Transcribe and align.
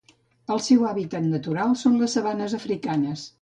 El 0.53 0.61
seu 0.67 0.87
hàbitat 0.91 1.27
natural 1.33 1.77
són 1.83 2.01
les 2.01 2.17
sabanes 2.19 2.57
africanes. 2.61 3.29